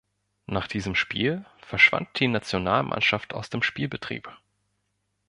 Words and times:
Nach 0.47 0.65
diesem 0.67 0.95
Spiel 0.95 1.45
verschwand 1.59 2.19
die 2.19 2.27
Nationalmannschaft 2.27 3.35
aus 3.35 3.51
dem 3.51 3.61
Spielbetrieb. 3.61 4.31